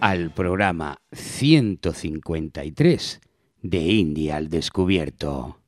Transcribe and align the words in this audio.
al 0.00 0.30
programa 0.30 0.98
153 1.12 3.20
de 3.62 3.78
India 3.78 4.36
al 4.36 4.48
Descubierto. 4.48 5.58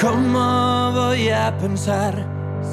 ¿Cómo 0.00 0.92
voy 0.92 1.28
a 1.28 1.54
pensar 1.60 2.14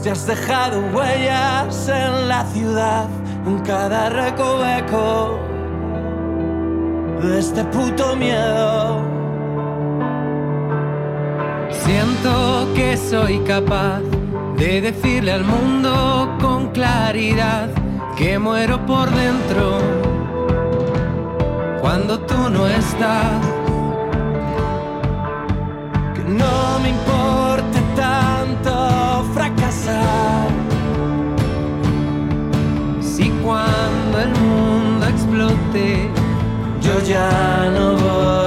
si 0.02 0.10
has 0.10 0.26
dejado 0.27 0.80
huellas 0.96 1.90
en 1.90 2.30
la 2.30 2.46
ciudad, 2.46 3.10
en 3.46 3.60
cada 3.60 4.10
recoveco 4.10 5.40
de 7.22 7.40
este 7.40 7.66
puto 7.66 8.16
miedo? 8.16 9.16
Siento 11.88 12.68
que 12.76 12.98
soy 12.98 13.40
capaz 13.48 14.02
de 14.58 14.82
decirle 14.82 15.32
al 15.32 15.46
mundo 15.46 16.36
con 16.41 16.72
claridad 16.72 17.70
que 18.18 18.38
muero 18.38 18.86
por 18.86 19.10
dentro 19.10 19.80
cuando 21.80 22.20
tú 22.20 22.49
no 22.49 22.68
estás. 22.68 23.41
Que 26.13 26.24
no 26.26 26.80
me 26.84 26.90
importe 26.90 27.80
tanto 27.96 29.24
fracasar. 29.34 30.49
Si 32.99 33.30
cuando 33.46 34.20
el 34.20 34.32
mundo 34.41 35.08
explote, 35.08 36.10
yo 36.82 36.99
ya 37.08 37.71
no 37.74 37.93
voy 37.93 38.46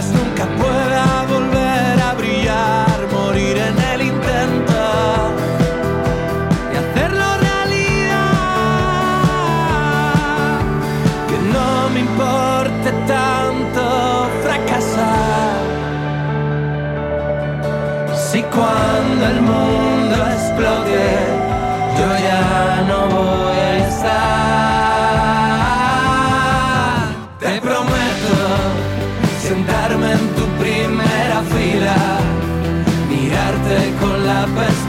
nunca 0.00 0.46
pueda 0.56 1.31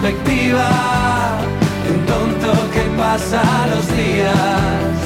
perspectiva 0.03 0.69
un 1.89 2.05
tonto 2.05 2.71
que 2.73 2.81
pasa 2.97 3.41
los 3.67 3.87
días. 3.95 5.02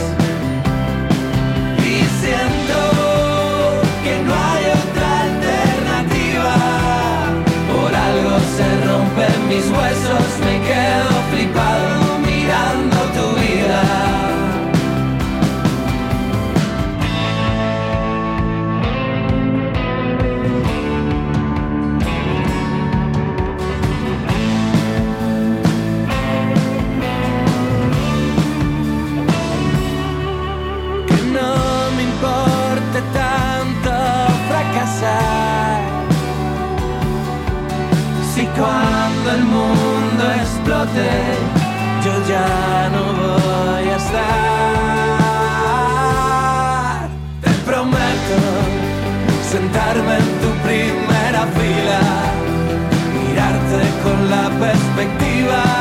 Perspectiva 55.48 55.77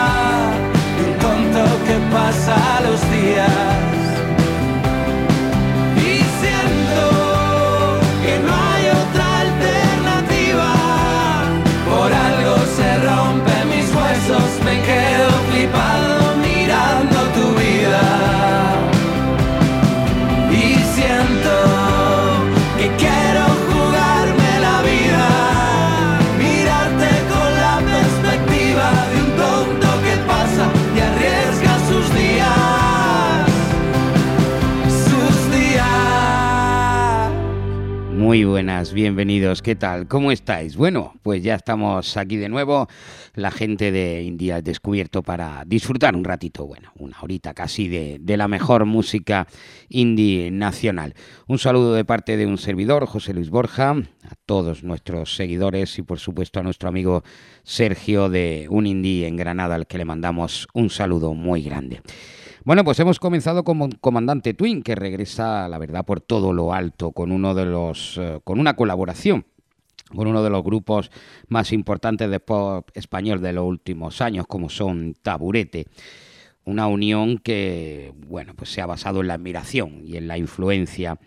buenas, 38.57 38.95
bienvenidos, 38.95 39.61
¿qué 39.61 39.77
tal? 39.77 40.09
¿Cómo 40.09 40.33
estáis? 40.33 40.79
Bueno, 40.79 41.13
pues 41.23 41.43
ya 41.43 41.57
estamos 41.57 42.17
aquí 42.17 42.39
de 42.39 42.49
nuevo, 42.49 42.89
la 43.35 43.51
gente 43.51 43.93
de 43.93 44.23
India 44.23 44.63
Descubierto 44.63 45.23
para 45.23 45.63
disfrutar 45.67 46.17
un 46.17 46.25
ratito, 46.25 46.67
bueno, 46.67 46.91
una 46.97 47.19
horita 47.21 47.53
casi 47.53 47.87
de, 47.89 48.17
de 48.19 48.37
la 48.39 48.49
mejor 48.49 48.87
música 48.87 49.47
indie 49.91 50.51
nacional. 50.51 51.13
Un 51.47 51.59
saludo 51.59 51.93
de 51.93 52.07
parte 52.07 52.39
de 52.39 52.47
un 52.47 52.57
servidor, 52.57 53.05
José 53.05 53.35
Luis 53.35 53.51
Borja, 53.51 53.91
a 53.91 54.35
todos 54.47 54.83
nuestros 54.83 55.37
seguidores 55.37 55.99
y 55.99 56.03
por 56.03 56.19
supuesto 56.19 56.59
a 56.59 56.63
nuestro 56.63 56.89
amigo 56.89 57.25
Sergio 57.63 58.31
de 58.31 58.69
Un 58.71 58.87
Indie 58.87 59.27
en 59.27 59.37
Granada, 59.37 59.75
al 59.75 59.87
que 59.87 59.99
le 59.99 60.07
mandamos 60.07 60.67
un 60.73 60.89
saludo 60.89 61.35
muy 61.35 61.63
grande. 61.63 62.01
Bueno, 62.67 62.83
pues 62.83 62.99
hemos 62.99 63.21
comenzado 63.21 63.63
con 63.63 63.93
Comandante 63.93 64.53
Twin, 64.53 64.83
que 64.83 64.97
regresa, 64.97 65.69
la 65.69 65.79
verdad, 65.79 66.05
por 66.05 66.21
todo 66.21 66.53
lo 66.53 66.75
alto, 66.75 67.13
con 67.13 67.31
uno 67.31 67.55
de 67.55 67.65
los, 67.65 68.19
eh, 68.19 68.41
con 68.43 68.59
una 68.59 68.75
colaboración 68.75 69.47
con 70.13 70.27
uno 70.27 70.43
de 70.43 70.51
los 70.51 70.65
grupos 70.65 71.13
más 71.47 71.73
importantes 71.73 72.29
de 72.29 72.41
pop 72.41 72.89
español 72.95 73.41
de 73.41 73.53
los 73.53 73.65
últimos 73.65 74.21
años, 74.21 74.47
como 74.49 74.69
son 74.69 75.15
Taburete. 75.23 75.87
Una 76.65 76.89
unión 76.89 77.39
que, 77.39 78.13
bueno, 78.27 78.55
pues 78.57 78.71
se 78.71 78.81
ha 78.81 78.87
basado 78.87 79.21
en 79.21 79.29
la 79.29 79.35
admiración 79.35 80.03
y 80.05 80.17
en 80.17 80.27
la 80.27 80.37
influencia 80.37 81.21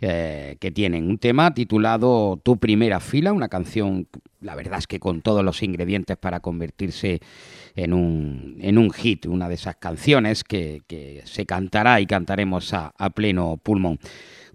eh, 0.00 0.56
que 0.60 0.70
tienen. 0.70 1.08
Un 1.08 1.18
tema 1.18 1.54
titulado 1.54 2.40
Tu 2.42 2.56
primera 2.58 3.00
fila, 3.00 3.32
una 3.32 3.48
canción, 3.48 4.06
la 4.40 4.54
verdad 4.54 4.78
es 4.78 4.86
que 4.86 5.00
con 5.00 5.22
todos 5.22 5.44
los 5.44 5.60
ingredientes 5.64 6.16
para 6.16 6.38
convertirse 6.38 7.20
en 7.74 7.92
un, 7.92 8.56
en 8.60 8.78
un 8.78 8.90
hit, 8.90 9.26
una 9.26 9.48
de 9.48 9.54
esas 9.54 9.76
canciones 9.76 10.44
que, 10.44 11.22
se 11.24 11.46
cantará 11.46 12.00
y 12.00 12.06
cantaremos 12.06 12.72
a, 12.72 12.92
pleno 13.14 13.58
pulmón. 13.62 13.98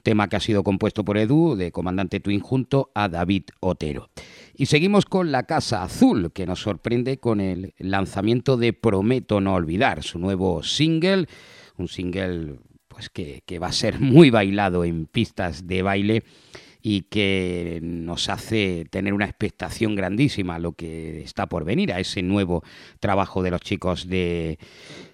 Tema 0.04 0.30
que 0.30 0.38
ha 0.38 0.40
sido 0.40 0.64
compuesto 0.64 1.04
por 1.04 1.18
Edu, 1.18 1.56
de 1.56 1.72
Comandante 1.72 2.20
Twin, 2.20 2.40
junto 2.40 2.90
a 2.96 3.10
David 3.10 3.44
Otero. 3.60 4.10
Y 4.56 4.68
seguimos 4.68 5.06
con 5.06 5.32
La 5.32 5.44
Casa 5.44 5.84
Azul, 5.84 6.32
que 6.34 6.46
nos 6.46 6.62
sorprende 6.62 7.18
con 7.18 7.42
el 7.42 7.74
lanzamiento 7.78 8.56
de 8.56 8.72
Prometo 8.72 9.42
No 9.42 9.56
Olvidar, 9.56 10.04
su 10.04 10.18
nuevo 10.18 10.64
single, 10.64 11.28
un 11.78 11.90
single 11.90 12.60
pues 13.00 13.10
que, 13.10 13.60
va 13.60 13.68
a 13.68 13.72
ser 13.72 14.00
muy 14.00 14.30
bailado 14.30 14.84
en 14.84 15.06
pistas 15.06 15.68
de 15.68 15.82
baile 15.82 16.24
y 16.82 17.02
que 17.04 17.80
nos 17.82 18.30
hace 18.30 18.86
tener 18.90 19.14
una 19.14 19.26
expectación 19.26 19.96
grandísima 19.96 20.60
lo 20.60 20.74
que 20.74 21.22
está 21.22 21.48
por 21.48 21.66
venir, 21.66 21.92
a 21.92 22.00
ese 22.00 22.22
nuevo 22.22 22.64
trabajo 23.00 23.44
de 23.44 23.52
los 23.52 23.62
chicos 23.62 24.08
de, 24.08 24.58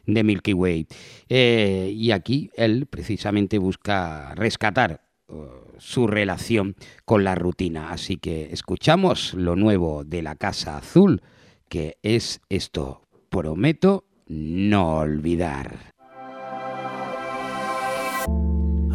Milky 0.05 0.53
Way. 0.53 0.87
Eh, 1.29 1.91
y 1.95 2.11
aquí 2.11 2.51
él 2.55 2.85
precisamente 2.87 3.57
busca 3.57 4.33
rescatar 4.35 5.01
uh, 5.27 5.35
su 5.77 6.07
relación 6.07 6.75
con 7.03 7.23
la 7.23 7.35
rutina. 7.35 7.91
Así 7.91 8.17
que 8.17 8.49
escuchamos 8.51 9.33
lo 9.33 9.55
nuevo 9.55 10.03
de 10.03 10.21
la 10.21 10.35
Casa 10.35 10.77
Azul, 10.77 11.21
que 11.67 11.97
es 12.03 12.41
esto. 12.49 13.01
Prometo 13.29 14.05
no 14.27 14.97
olvidar. 14.97 15.93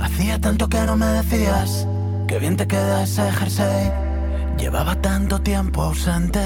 Hacía 0.00 0.40
tanto 0.40 0.68
que 0.68 0.78
no 0.78 0.96
me 0.96 1.06
decías 1.06 1.86
que 2.30 2.38
bien 2.38 2.56
te 2.56 2.64
queda 2.64 3.02
ese 3.02 3.28
jersey. 3.32 3.90
Llevaba 4.56 4.94
tanto 4.94 5.40
tiempo 5.40 5.82
ausente 5.82 6.40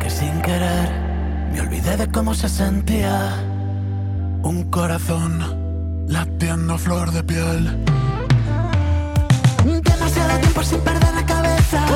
que 0.00 0.10
sin 0.10 0.42
querer 0.42 0.88
me 1.52 1.60
olvidé 1.60 1.96
de 1.96 2.08
cómo 2.08 2.34
se 2.34 2.48
sentía. 2.48 3.36
Un 4.42 4.64
corazón 4.68 6.04
latiendo 6.08 6.76
flor 6.76 7.12
de 7.12 7.22
piel. 7.22 7.84
Demasiado 9.64 10.40
tiempo 10.40 10.62
sin 10.64 10.80
perder 10.80 11.14
la 11.14 11.24
cabeza. 11.24 11.86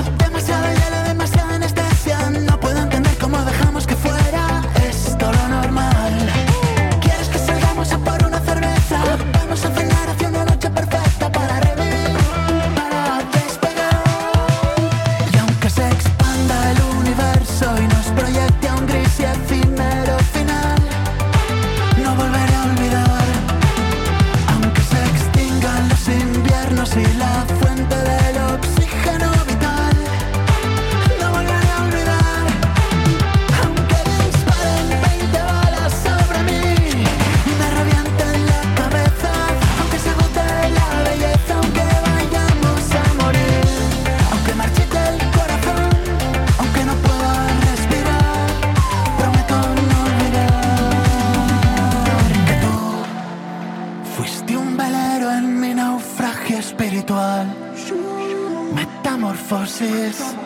Metamorfosis 59.83 60.37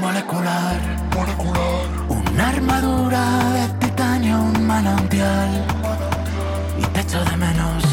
molecular, 0.00 0.80
una 2.08 2.48
armadura 2.48 3.24
de 3.54 3.86
titanio, 3.86 4.38
un 4.40 4.66
manantial 4.66 5.64
y 6.78 6.82
te 6.82 7.00
echo 7.00 7.24
de 7.24 7.36
menos. 7.36 7.84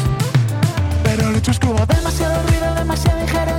Pero 1.02 1.28
el 1.28 1.36
hecho 1.36 1.50
es 1.50 1.58
que 1.58 1.66
hubo 1.68 1.84
demasiado 1.86 2.42
ruido, 2.48 2.74
demasiada 2.74 3.20
injerencia, 3.22 3.57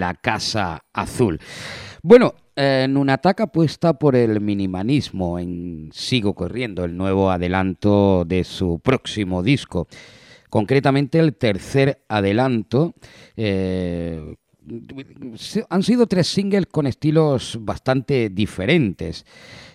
la 0.00 0.14
Casa 0.14 0.80
Azul. 0.92 1.38
Bueno, 2.02 2.34
en 2.56 2.96
una 2.96 3.14
ataca 3.14 3.44
apuesta 3.44 3.94
por 3.94 4.16
el 4.16 4.40
minimalismo 4.40 5.38
en 5.38 5.90
Sigo 5.92 6.34
Corriendo, 6.34 6.84
el 6.84 6.96
nuevo 6.96 7.30
adelanto 7.30 8.24
de 8.26 8.42
su 8.44 8.80
próximo 8.80 9.42
disco. 9.42 9.86
Concretamente 10.48 11.20
el 11.20 11.36
tercer 11.36 12.02
adelanto, 12.08 12.94
eh, 13.36 14.34
han 15.68 15.82
sido 15.82 16.06
tres 16.06 16.28
singles 16.28 16.66
con 16.66 16.86
estilos 16.86 17.58
bastante 17.60 18.28
diferentes. 18.30 19.24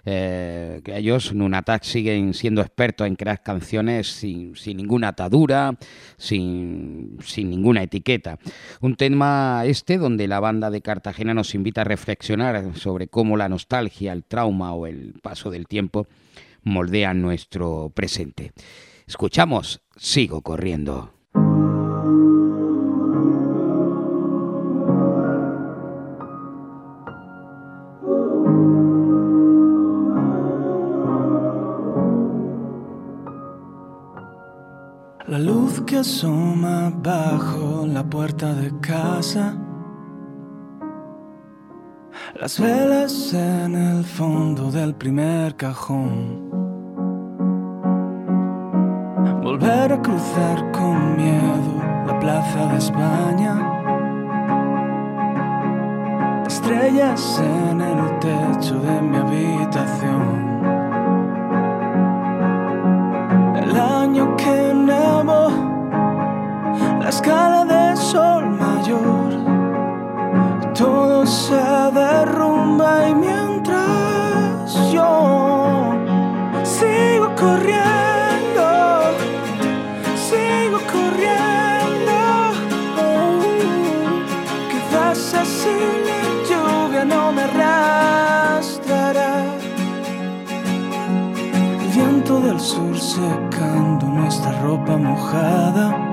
Eh, 0.06 0.82
ellos, 0.86 1.34
Nunatak, 1.34 1.84
siguen 1.84 2.34
siendo 2.34 2.62
expertos 2.62 3.08
en 3.08 3.16
crear 3.16 3.42
canciones 3.42 4.08
sin, 4.08 4.54
ninguna 4.66 5.10
atadura, 5.10 5.78
sin, 6.18 7.18
sin, 7.24 7.50
ninguna 7.50 7.84
etiqueta. 7.84 8.38
Un 8.82 8.96
tema 8.96 9.64
este 9.66 9.98
donde 9.98 10.28
la 10.28 10.40
banda 10.40 10.70
de 10.70 10.82
Cartagena 10.82 11.34
nos 11.34 11.56
invita 11.56 11.82
a 11.82 11.86
reflexionar 11.86 12.76
sobre 12.76 13.08
cómo 13.08 13.38
la 13.38 13.50
nostalgia, 13.50 14.14
el 14.14 14.24
trauma 14.24 14.74
o 14.74 14.88
el 14.88 15.14
paso 15.22 15.50
del 15.50 15.68
tiempo 15.68 16.08
moldean 16.64 17.22
nuestro 17.22 17.92
presente. 17.94 18.52
Escuchamos 19.08 19.82
Sigo 19.98 20.42
corriendo. 20.42 21.15
Luz 35.66 35.82
que 35.82 35.98
asoma 35.98 36.92
bajo 36.96 37.86
la 37.88 38.04
puerta 38.04 38.54
de 38.54 38.72
casa. 38.80 39.58
Las 42.40 42.60
velas 42.60 43.34
en 43.34 43.76
el 43.76 44.04
fondo 44.04 44.72
del 44.72 44.94
primer 44.94 45.56
cajón. 45.56 46.50
Volver 49.42 49.94
a 49.94 50.02
cruzar 50.02 50.72
con 50.72 51.18
miedo 51.18 51.74
la 52.08 52.20
plaza 52.20 52.68
de 52.72 52.78
España. 52.78 53.54
Estrellas 56.48 57.42
en 57.42 57.82
el 57.82 58.20
techo 58.20 58.76
de 58.88 59.02
mi 59.02 59.18
habitación. 59.18 60.46
El 63.64 63.78
año 63.78 64.36
que 64.38 64.65
la 67.06 67.12
escala 67.12 67.64
de 67.66 67.96
sol 67.96 68.50
mayor, 68.50 69.30
todo 70.74 71.24
se 71.28 71.64
derrumba 72.02 73.10
y 73.10 73.14
mientras 73.14 74.74
yo 74.92 75.94
sigo 76.64 77.28
corriendo, 77.36 78.66
sigo 80.30 80.80
corriendo, 80.92 82.18
quizás 84.72 85.36
así 85.36 85.78
la 86.10 86.22
lluvia 86.50 87.06
no 87.06 87.32
me 87.32 87.44
arrastrará. 87.44 89.32
El 91.84 91.88
viento 91.94 92.40
del 92.40 92.60
sur 92.60 92.98
secando 92.98 94.08
nuestra 94.08 94.52
ropa 94.64 94.98
mojada. 94.98 96.05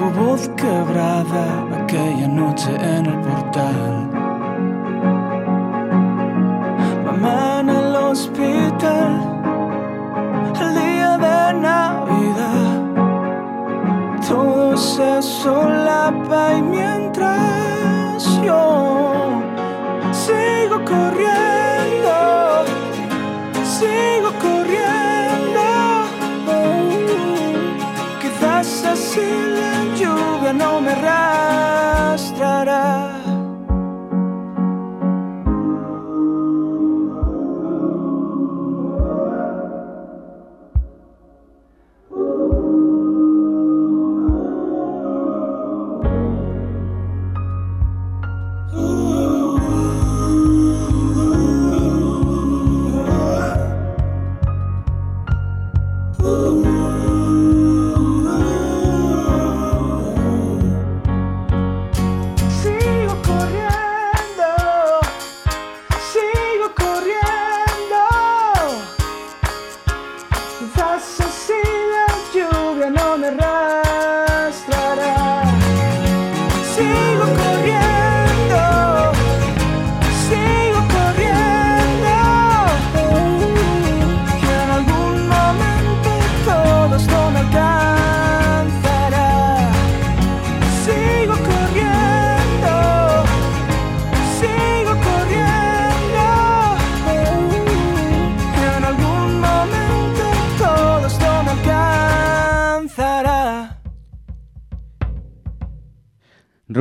Tu 0.00 0.08
voz 0.08 0.48
quebrada 0.56 1.44
aquella 1.78 2.26
noche 2.26 2.70
en 2.74 3.04
el 3.04 3.20
portal. 3.20 4.08
Mamá 7.04 7.60
en 7.60 7.68
el 7.68 7.94
hospital, 7.96 9.10
el 10.58 10.74
día 10.74 11.18
de 11.26 11.60
Navidad. 11.60 12.80
Todo 14.26 14.74
se 14.78 15.20
solapa 15.20 16.54
y 16.56 16.62
mientras 16.62 17.49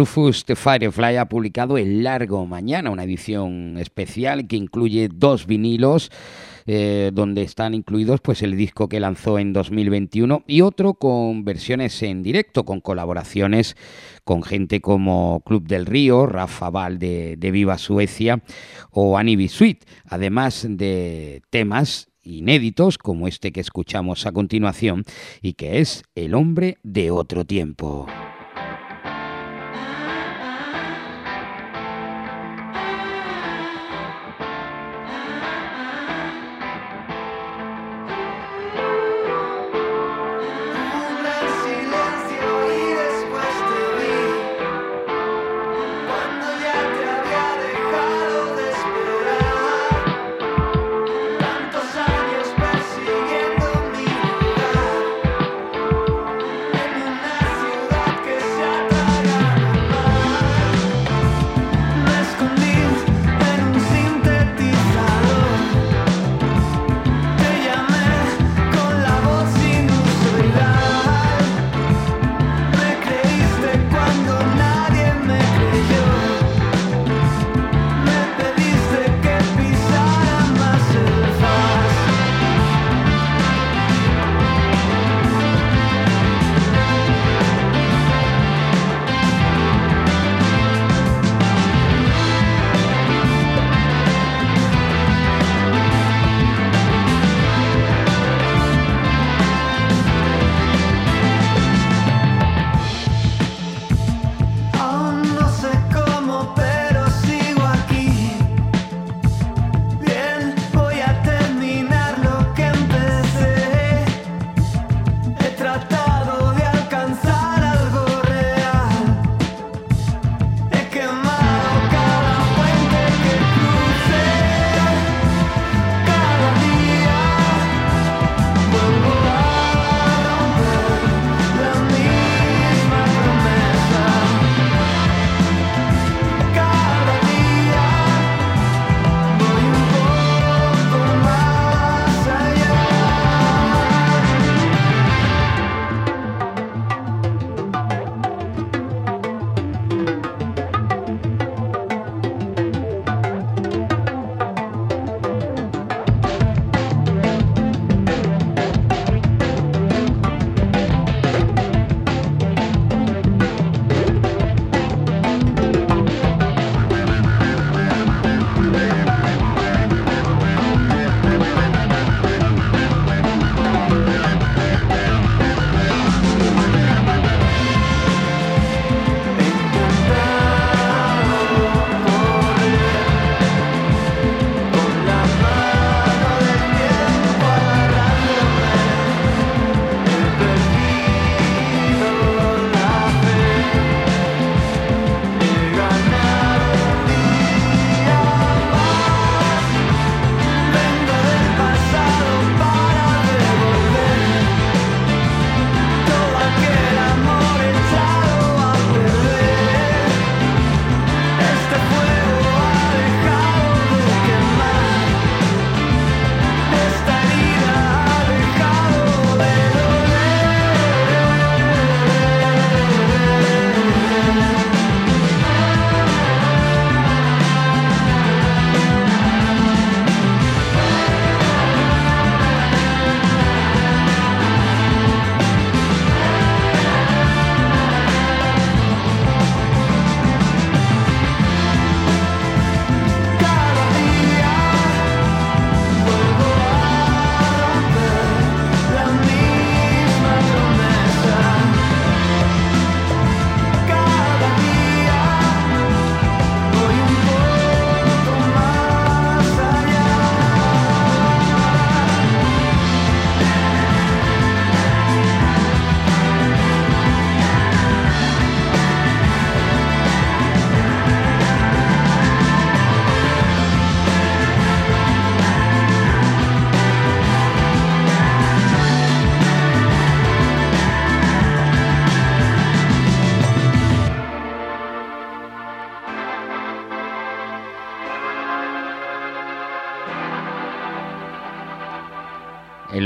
Rufus 0.09 0.43
Firefly 0.43 1.17
ha 1.17 1.29
publicado 1.29 1.77
El 1.77 2.01
Largo 2.01 2.43
Mañana, 2.47 2.89
una 2.89 3.03
edición 3.03 3.77
especial 3.77 4.47
que 4.47 4.55
incluye 4.55 5.07
dos 5.07 5.45
vinilos. 5.45 6.09
eh, 6.71 7.09
donde 7.13 7.41
están 7.41 7.73
incluidos 7.73 8.21
pues 8.21 8.43
el 8.43 8.55
disco 8.55 8.89
que 8.89 8.99
lanzó 8.99 9.39
en 9.39 9.53
2021 9.53 10.43
y 10.45 10.61
otro 10.61 10.93
con 10.93 11.43
versiones 11.43 12.03
en 12.03 12.21
directo 12.21 12.63
con 12.63 12.79
colaboraciones 12.79 13.75
con 14.23 14.43
gente 14.43 14.79
como 14.79 15.41
Club 15.45 15.67
del 15.67 15.87
Río, 15.87 16.27
Rafa 16.27 16.69
Val 16.69 16.99
de, 16.99 17.37
de 17.37 17.51
Viva 17.51 17.79
Suecia 17.79 18.43
o 18.91 19.17
Annie 19.17 19.47
Sweet, 19.47 19.85
además 20.05 20.67
de 20.69 21.41
temas 21.49 22.09
inéditos 22.21 22.99
como 22.99 23.27
este 23.27 23.51
que 23.51 23.61
escuchamos 23.61 24.27
a 24.27 24.31
continuación 24.31 25.05
y 25.41 25.53
que 25.53 25.79
es 25.79 26.03
El 26.13 26.35
hombre 26.35 26.77
de 26.83 27.09
otro 27.09 27.45
tiempo. 27.45 28.05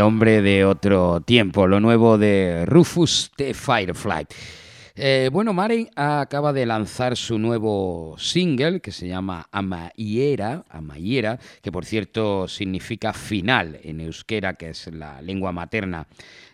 Hombre 0.04 0.42
de 0.42 0.66
otro 0.66 1.22
tiempo, 1.22 1.66
lo 1.66 1.80
nuevo 1.80 2.18
de 2.18 2.66
Rufus 2.66 3.32
the 3.38 3.54
Firefly. 3.54 4.28
Eh, 4.96 5.30
bueno, 5.32 5.54
Maren 5.54 5.90
acaba 5.96 6.54
de 6.54 6.68
lanzar 6.68 7.18
su 7.18 7.40
nuevo 7.40 8.16
single 8.20 8.80
que 8.80 8.92
se 8.92 9.08
llama 9.08 9.48
Amayera, 9.52 10.66
Amayera, 10.70 11.40
que 11.62 11.72
por 11.72 11.86
cierto 11.86 12.48
significa 12.48 13.12
final 13.14 13.80
en 13.82 14.02
euskera, 14.02 14.54
que 14.54 14.70
es 14.70 14.88
la 14.94 15.22
lengua 15.22 15.52
materna 15.52 16.06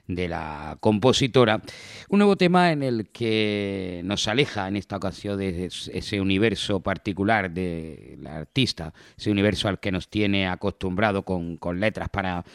de 0.08 0.30
la 0.30 0.78
compositora. 0.80 1.62
Un 2.08 2.20
nuevo 2.20 2.38
tema 2.38 2.72
en 2.72 2.84
el 2.84 3.10
que 3.10 4.02
nos 4.06 4.28
aleja 4.28 4.68
en 4.68 4.78
esta 4.78 4.96
ocasión 4.98 5.38
de 5.38 5.66
ese 5.66 6.22
universo 6.22 6.80
particular 6.80 7.52
del 7.52 8.26
artista, 8.26 8.94
ese 9.18 9.32
universo 9.32 9.68
al 9.68 9.80
que 9.80 9.92
nos 9.92 10.08
tiene 10.08 10.48
acostumbrado 10.48 11.24
con 11.24 11.80
letras 11.80 12.10
para 12.10 12.46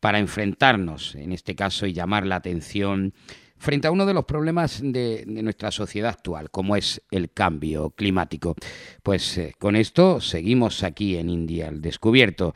para 0.00 0.18
enfrentarnos, 0.18 1.14
en 1.14 1.32
este 1.32 1.54
caso, 1.54 1.86
y 1.86 1.92
llamar 1.92 2.26
la 2.26 2.36
atención 2.36 3.14
frente 3.58 3.88
a 3.88 3.90
uno 3.90 4.06
de 4.06 4.14
los 4.14 4.24
problemas 4.24 4.80
de, 4.82 5.24
nuestra 5.26 5.70
sociedad 5.70 6.10
actual, 6.10 6.50
como 6.50 6.76
es 6.76 7.02
el 7.10 7.30
cambio 7.32 7.90
climático. 7.90 8.54
Pues 9.02 9.36
eh, 9.38 9.54
con 9.58 9.76
esto 9.76 10.20
seguimos 10.20 10.82
aquí 10.84 11.16
en 11.16 11.28
India 11.28 11.68
al 11.68 11.80
descubierto. 11.80 12.54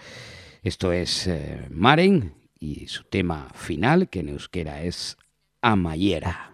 Esto 0.63 0.93
es 0.93 1.27
eh, 1.27 1.67
Maren 1.71 2.35
y 2.59 2.87
su 2.87 3.05
tema 3.05 3.49
final, 3.55 4.09
que 4.09 4.21
en 4.21 4.29
euskera 4.31 4.83
es 4.83 5.17
Amayera. 5.61 6.53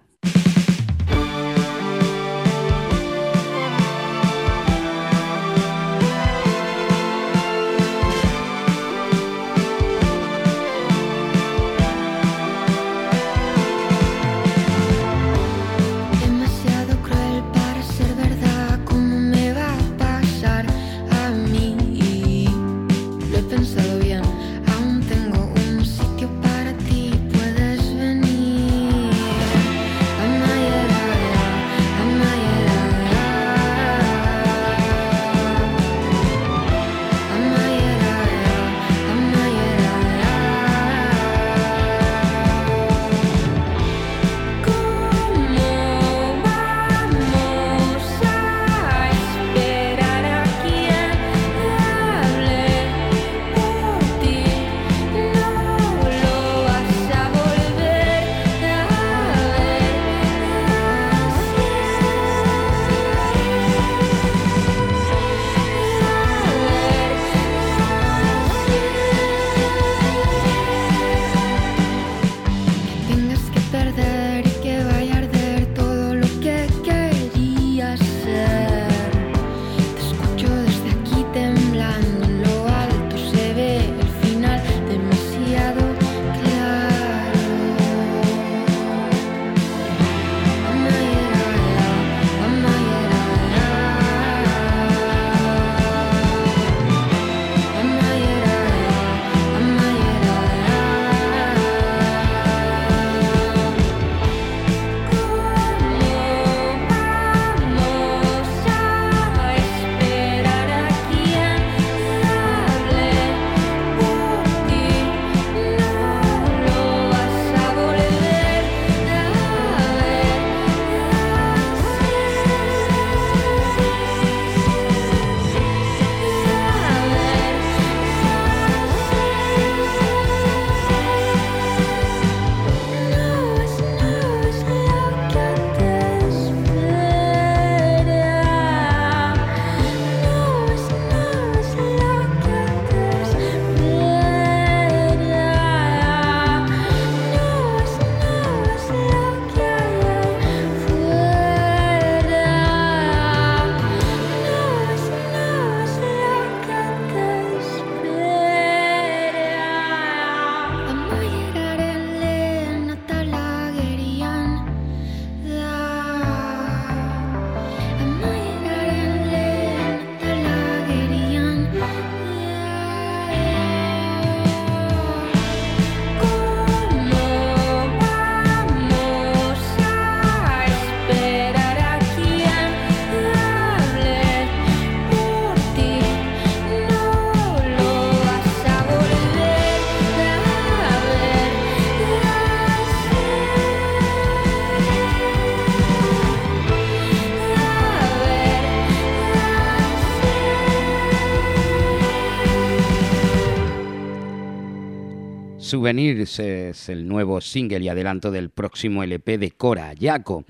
Souvenirs 205.68 206.38
es 206.38 206.88
el 206.88 207.06
nuevo 207.06 207.40
single 207.40 207.80
y 207.80 207.88
adelanto 207.88 208.30
del 208.30 208.48
próximo 208.48 209.02
LP 209.02 209.36
de 209.36 209.50
Cora 209.50 209.92
Yaco. 209.92 210.44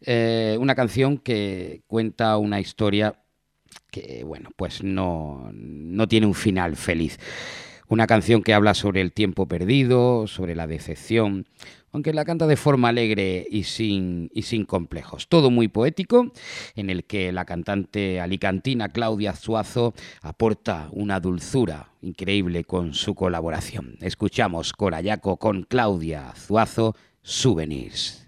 Eh, 0.00 0.56
una 0.58 0.74
canción 0.74 1.18
que 1.18 1.82
cuenta 1.86 2.38
una 2.38 2.58
historia 2.58 3.14
que, 3.90 4.24
bueno, 4.24 4.50
pues 4.56 4.82
no, 4.82 5.50
no 5.52 6.08
tiene 6.08 6.26
un 6.26 6.34
final 6.34 6.76
feliz. 6.76 7.18
Una 7.88 8.06
canción 8.06 8.42
que 8.42 8.54
habla 8.54 8.72
sobre 8.72 9.02
el 9.02 9.12
tiempo 9.12 9.46
perdido, 9.46 10.26
sobre 10.26 10.54
la 10.54 10.66
decepción, 10.66 11.46
aunque 11.92 12.12
la 12.12 12.24
canta 12.24 12.46
de 12.46 12.56
forma 12.56 12.88
alegre 12.88 13.46
y 13.50 13.64
sin, 13.64 14.30
y 14.32 14.42
sin 14.42 14.64
complejos. 14.64 15.28
Todo 15.28 15.50
muy 15.50 15.68
poético, 15.68 16.32
en 16.74 16.90
el 16.90 17.04
que 17.04 17.32
la 17.32 17.44
cantante 17.44 18.20
alicantina 18.20 18.88
Claudia 18.88 19.34
Zuazo 19.34 19.94
aporta 20.22 20.88
una 20.92 21.20
dulzura 21.20 21.90
increíble 22.00 22.64
con 22.64 22.94
su 22.94 23.14
colaboración. 23.14 23.96
Escuchamos 24.00 24.72
Corayaco 24.72 25.36
con 25.36 25.62
Claudia 25.62 26.32
Zuazo, 26.36 26.96
Souvenirs. 27.22 28.26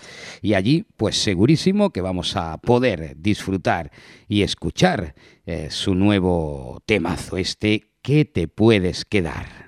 Y 0.41 0.55
allí, 0.55 0.87
pues 0.97 1.23
segurísimo 1.23 1.91
que 1.91 2.01
vamos 2.01 2.37
a 2.37 2.57
poder 2.59 3.17
disfrutar 3.19 3.91
y 4.29 4.43
escuchar 4.43 5.15
eh, 5.45 5.69
su 5.71 5.95
nuevo 5.95 6.83
temazo, 6.87 7.37
este 7.37 7.89
¿Qué 8.09 8.25
te 8.25 8.49
puedes 8.49 9.05
quedar? 9.05 9.68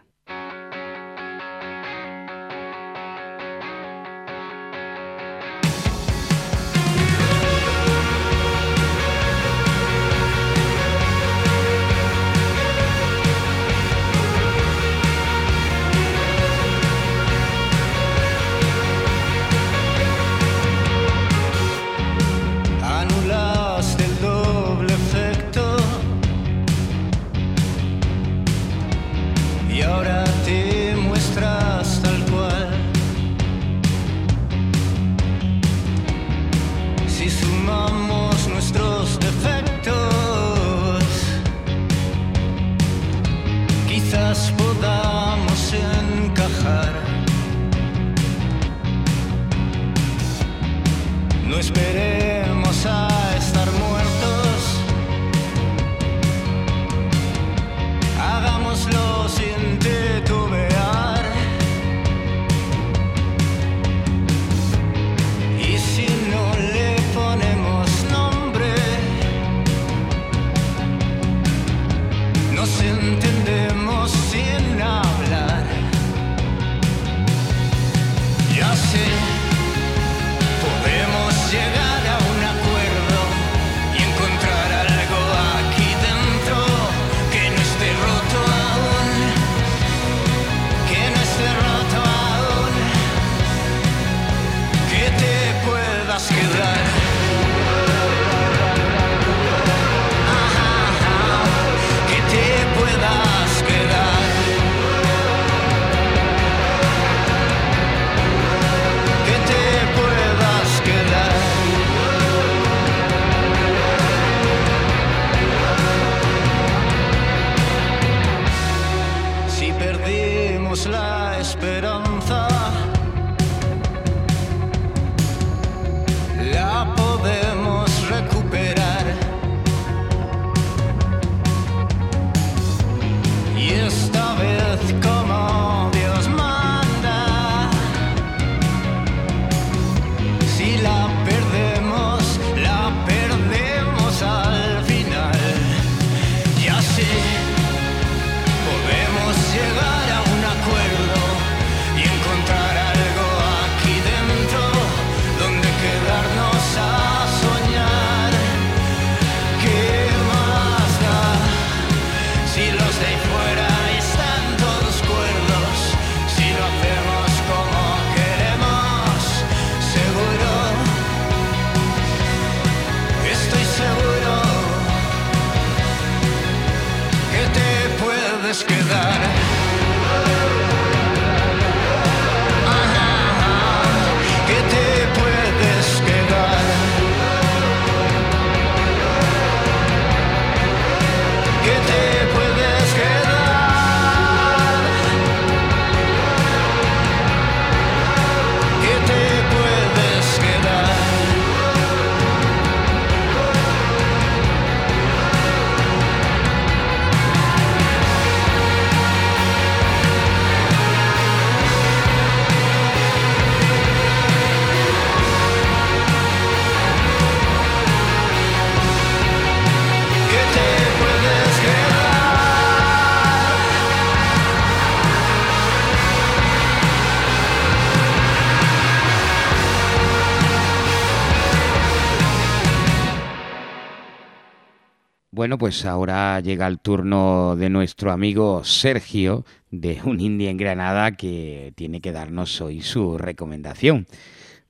Pues 235.61 235.85
ahora 235.85 236.41
llega 236.41 236.67
el 236.67 236.81
turno 236.81 237.55
de 237.55 237.69
nuestro 237.69 238.13
amigo 238.13 238.65
Sergio 238.65 239.45
de 239.71 240.01
Un 240.07 240.19
India 240.19 240.49
en 240.49 240.57
Granada 240.57 241.13
que 241.13 241.75
tiene 241.77 242.01
que 242.01 242.13
darnos 242.13 242.63
hoy 242.63 242.81
su 242.81 243.19
recomendación. 243.19 244.07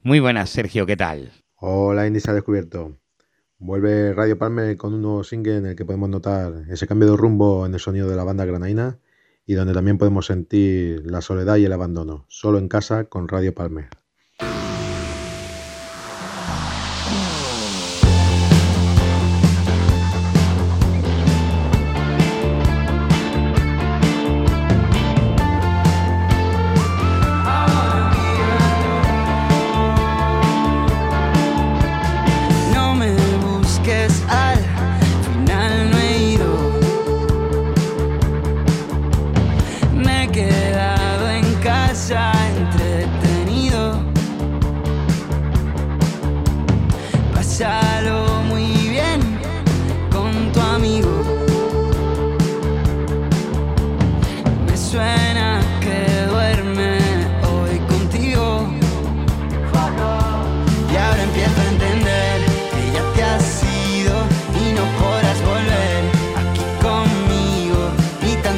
Muy 0.03 0.18
buenas, 0.18 0.50
Sergio, 0.50 0.87
¿qué 0.87 0.96
tal? 0.96 1.31
Hola, 1.55 2.09
Indy 2.09 2.18
se 2.18 2.33
ha 2.33 2.35
descubierto. 2.35 2.98
Vuelve 3.59 4.12
Radio 4.14 4.37
Palme 4.37 4.76
con 4.76 4.92
un 4.92 5.03
nuevo 5.03 5.22
single 5.22 5.59
en 5.59 5.66
el 5.66 5.76
que 5.76 5.85
podemos 5.85 6.09
notar 6.09 6.64
ese 6.68 6.88
cambio 6.88 7.12
de 7.12 7.16
rumbo 7.16 7.66
en 7.66 7.74
el 7.74 7.79
sonido 7.79 8.11
de 8.11 8.16
la 8.16 8.24
banda 8.24 8.44
granaína 8.44 8.98
y 9.46 9.55
donde 9.55 9.74
también 9.74 9.96
podemos 9.96 10.26
sentir 10.26 11.09
la 11.09 11.20
soledad 11.20 11.55
y 11.59 11.66
el 11.66 11.72
abandono. 11.72 12.24
Solo 12.26 12.59
en 12.59 12.66
casa 12.66 13.05
con 13.05 13.29
Radio 13.29 13.55
Palme. 13.55 13.99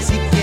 si 0.03 0.15
quieres. 0.15 0.41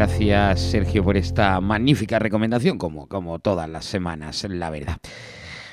Gracias, 0.00 0.60
Sergio, 0.60 1.04
por 1.04 1.18
esta 1.18 1.60
magnífica 1.60 2.18
recomendación, 2.18 2.78
como, 2.78 3.06
como 3.06 3.38
todas 3.38 3.68
las 3.68 3.84
semanas, 3.84 4.46
la 4.48 4.70
verdad. 4.70 4.96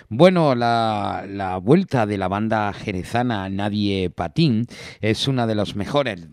Bueno, 0.09 0.53
la, 0.53 1.57
vuelta 1.63 2.05
de 2.05 2.17
la 2.17 2.27
banda 2.27 2.73
jerezana 2.73 3.47
Nadie 3.47 4.09
Patín 4.09 4.65
es 4.99 5.29
una 5.29 5.47
de 5.47 5.55
las 5.55 5.77
mejores, 5.77 6.27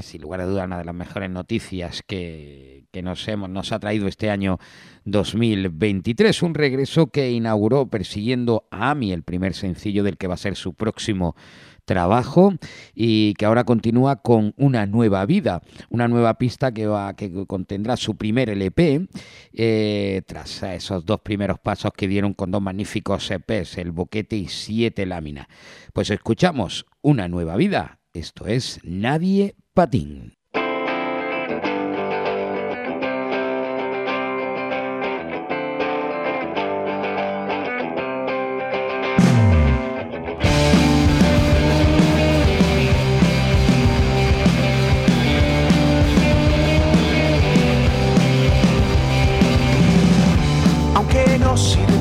sin 0.00 0.20
lugar 0.20 0.40
a 0.40 0.46
duda, 0.46 0.64
una 0.64 0.78
de 0.78 0.84
las 0.84 0.94
mejores 0.96 1.30
noticias 1.30 2.02
que, 2.04 2.86
que 2.90 3.02
nos, 3.02 3.28
hemos, 3.28 3.48
nos 3.48 3.70
ha 3.70 3.78
traído 3.78 4.08
este 4.08 4.28
año 4.28 4.58
2023. 5.04 6.42
Un 6.42 6.54
regreso 6.54 7.06
que 7.06 7.30
inauguró 7.30 7.86
persiguiendo 7.86 8.66
a 8.72 8.90
Ami, 8.90 9.12
el 9.12 9.22
primer 9.22 9.54
sencillo 9.54 10.02
del 10.02 10.16
que 10.16 10.26
va 10.26 10.34
a 10.34 10.38
ser 10.38 10.56
su 10.56 10.74
próximo 10.74 11.36
trabajo 11.90 12.54
y 12.94 13.34
que 13.34 13.46
ahora 13.46 13.64
continúa 13.64 14.22
con 14.22 14.54
una 14.56 14.86
nueva 14.86 15.26
vida, 15.26 15.60
una 15.88 16.06
nueva 16.06 16.34
pista 16.34 16.70
que, 16.70 16.86
va, 16.86 17.16
que 17.16 17.44
contendrá 17.48 17.96
su 17.96 18.16
primer 18.16 18.48
LP, 18.48 19.08
eh, 19.52 20.22
tras 20.24 20.62
esos 20.62 21.04
dos 21.04 21.20
primeros 21.22 21.58
pasos 21.58 21.90
que 21.92 22.06
dieron 22.06 22.32
con 22.32 22.52
dos 22.52 22.62
magníficos 22.62 23.28
EPs, 23.28 23.78
el 23.78 23.90
boquete 23.90 24.36
y 24.36 24.46
siete 24.46 25.04
láminas. 25.04 25.48
Pues 25.92 26.10
escuchamos 26.10 26.86
una 27.02 27.26
nueva 27.26 27.56
vida, 27.56 27.98
esto 28.12 28.46
es 28.46 28.78
Nadie 28.84 29.56
Patín. 29.74 30.39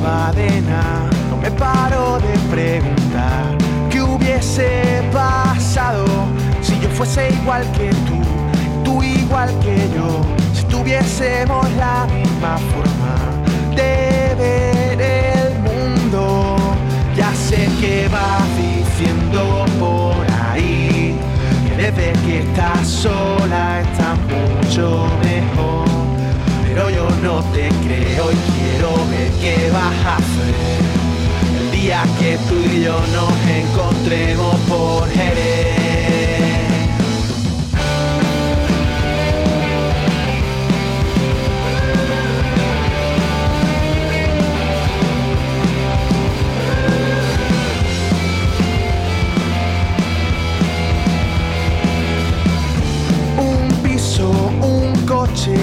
No 0.10 1.38
me 1.38 1.52
paro 1.52 2.18
de 2.18 2.34
preguntar 2.50 3.56
qué 3.92 4.02
hubiese 4.02 5.04
pasado 5.14 6.04
si 6.62 6.80
yo 6.80 6.90
fuese 6.90 7.30
igual 7.30 7.62
que 7.74 7.90
tú, 8.08 8.20
tú 8.84 9.04
igual 9.04 9.50
que 9.60 9.78
yo, 9.96 10.22
si 10.52 10.64
tuviésemos 10.64 11.64
la 11.74 12.08
misma 12.08 12.58
forma 12.58 13.76
de 13.76 14.34
ver 14.40 15.00
el 15.00 15.60
mundo. 15.60 16.58
Ya 17.16 17.32
sé 17.36 17.70
que 17.80 18.08
vas 18.08 18.48
diciendo 18.58 19.66
por 19.80 20.26
ahí 20.50 21.16
que 21.68 21.76
desde 21.84 22.14
que 22.26 22.40
estás 22.40 22.88
sola 22.88 23.82
estás 23.82 24.18
mucho 24.22 25.06
mejor, 25.24 25.86
pero 26.66 26.90
yo 26.90 27.08
no 27.22 27.44
te 27.54 27.70
día 31.72 32.04
que 32.20 32.38
tú 32.50 32.56
y 32.56 32.84
yo 32.84 33.00
nos 33.14 33.34
encontremos 33.48 34.56
por 34.68 35.10
Jerez. 35.10 35.80
Un 53.38 53.84
piso, 53.84 54.30
un 54.62 55.06
coche, 55.06 55.56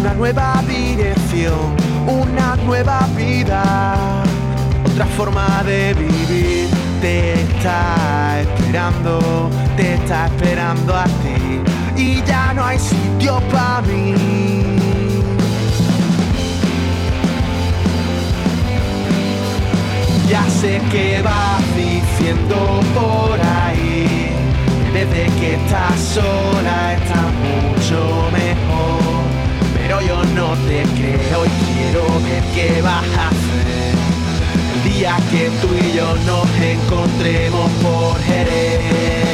una 0.00 0.14
nueva 0.14 0.62
dirección, 0.66 1.83
nueva 2.64 3.06
vida, 3.16 4.22
otra 4.84 5.06
forma 5.16 5.62
de 5.64 5.94
vivir. 5.94 6.68
Te 7.00 7.34
está 7.34 8.40
esperando, 8.40 9.50
te 9.76 9.94
está 9.94 10.26
esperando 10.26 10.94
a 10.94 11.04
ti 11.04 11.60
y 11.96 12.22
ya 12.22 12.54
no 12.54 12.64
hay 12.64 12.78
sitio 12.78 13.40
para 13.52 13.82
mí. 13.82 14.14
Ya 20.28 20.44
sé 20.48 20.80
que 20.90 21.20
vas 21.22 21.62
diciendo 21.76 22.80
por 22.94 23.38
ahí 23.38 24.30
desde 24.94 25.26
que 25.38 25.54
estás 25.56 25.98
sola 26.00 26.94
está 26.94 27.22
mucho 27.42 28.30
mejor. 28.32 28.53
Pero 29.86 30.00
yo 30.00 30.24
no 30.34 30.54
te 30.66 30.82
creo 30.94 31.44
y 31.44 31.50
quiero 31.74 32.06
ver 32.20 32.42
qué 32.54 32.80
vas 32.80 33.04
a 33.18 33.28
hacer. 33.28 33.94
El 34.72 34.94
día 34.94 35.14
que 35.30 35.50
tú 35.60 35.68
y 35.74 35.92
yo 35.92 36.16
nos 36.24 36.48
encontremos 36.58 37.70
por 37.82 38.18
Jerez. 38.22 39.33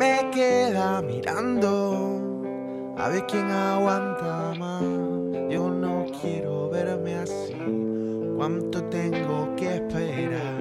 Me 0.00 0.30
queda 0.30 1.02
mirando, 1.02 2.94
a 2.96 3.08
ver 3.10 3.26
quién 3.26 3.50
aguanta 3.50 4.54
más. 4.58 4.82
Yo 5.50 5.68
no 5.68 6.06
quiero 6.22 6.70
verme 6.70 7.16
así, 7.16 7.54
cuánto 8.34 8.82
tengo 8.84 9.54
que 9.56 9.74
esperar 9.74 10.56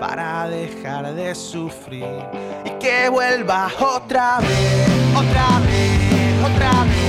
para 0.00 0.48
dejar 0.48 1.14
de 1.14 1.36
sufrir. 1.36 2.18
Y 2.64 2.70
que 2.80 3.08
vuelvas 3.08 3.72
otra 3.80 4.40
vez, 4.40 4.88
otra 5.22 5.48
vez, 5.60 6.44
otra 6.48 6.72
vez, 6.82 7.03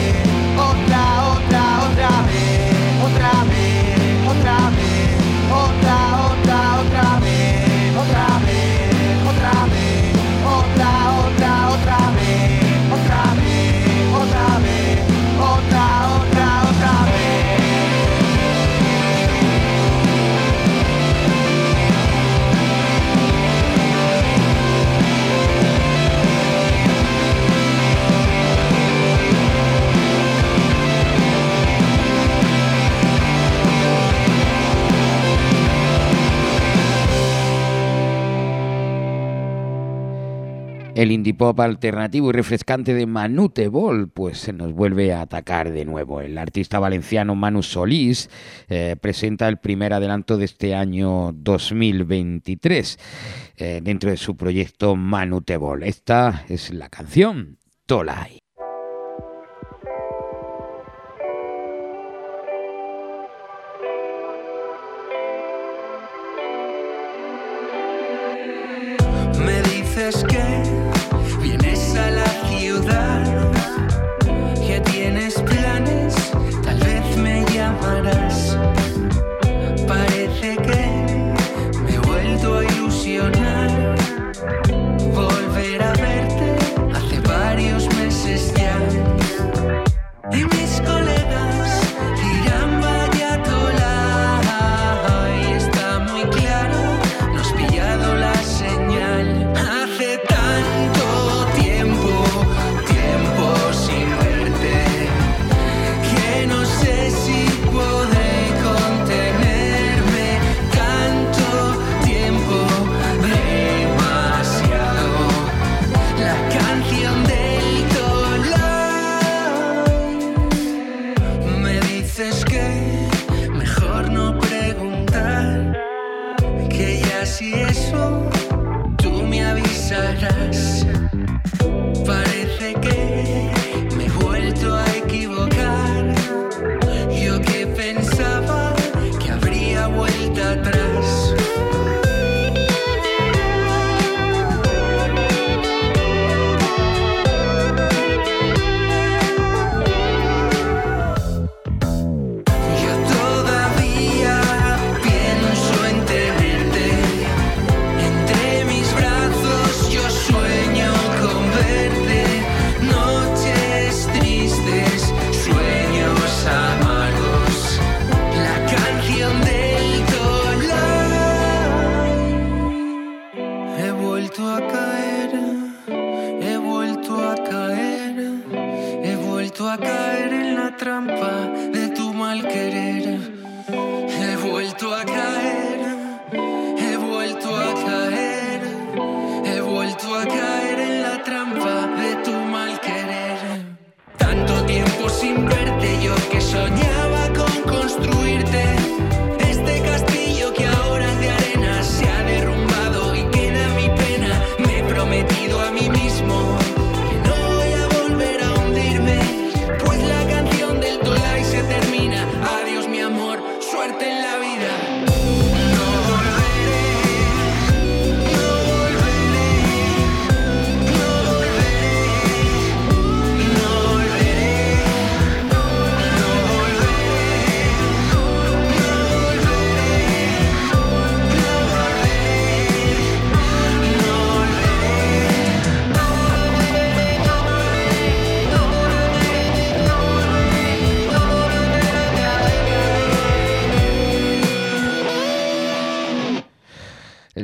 El 40.96 41.12
indie 41.12 41.34
pop 41.34 41.60
alternativo 41.60 42.30
y 42.30 42.34
refrescante 42.34 42.94
de 42.94 43.06
Manute 43.06 43.68
Ball, 43.68 44.08
pues 44.08 44.38
se 44.38 44.54
nos 44.54 44.72
vuelve 44.72 45.12
a 45.12 45.24
atacar 45.24 45.74
de 45.74 45.84
nuevo. 45.84 46.22
El 46.22 46.38
artista 46.38 46.80
valenciano 46.80 47.36
Manu 47.36 47.64
Solís 47.64 48.30
eh, 48.70 48.96
presenta 49.02 49.50
el 49.50 49.58
primer 49.58 49.92
adelanto 49.92 50.38
de 50.38 50.46
este 50.46 50.74
año 50.74 51.34
2023 51.34 52.98
eh, 53.58 53.82
dentro 53.84 54.10
de 54.10 54.16
su 54.16 54.38
proyecto 54.38 54.96
Manute 54.96 55.58
Ball. 55.58 55.84
Esta 55.84 56.46
es 56.48 56.74
la 56.74 56.88
canción 56.88 57.58
Tolai. 57.86 58.40
Me 69.46 69.62
dices 69.62 70.24
que 70.24 70.35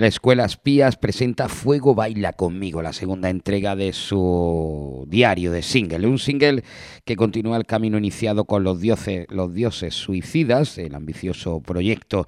la 0.01 0.07
Escuela 0.07 0.45
Espías 0.45 0.97
presenta 0.97 1.47
Fuego 1.47 1.93
Baila 1.93 2.33
conmigo, 2.33 2.81
la 2.81 2.91
segunda 2.91 3.29
entrega 3.29 3.75
de 3.75 3.93
su 3.93 5.05
diario 5.07 5.51
de 5.51 5.61
single. 5.61 6.07
Un 6.07 6.17
single 6.17 6.63
que 7.05 7.15
continúa 7.15 7.55
el 7.55 7.67
camino 7.67 7.99
iniciado 7.99 8.45
con 8.45 8.63
los 8.63 8.81
dioses, 8.81 9.93
suicidas, 9.93 10.79
el 10.79 10.95
ambicioso 10.95 11.61
proyecto 11.61 12.25